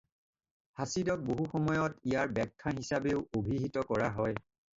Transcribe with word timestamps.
হাদিছক 0.77 1.21
বহুত 1.27 1.45
সময়ত 1.51 1.91
ইয়াৰ 2.07 2.33
ব্যাখ্যা 2.39 2.75
হিচাপেও 2.79 3.21
অভিহিত 3.41 3.87
কৰা 3.93 4.11
হয়। 4.19 4.35